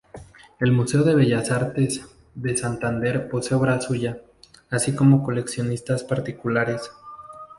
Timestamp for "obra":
3.55-3.79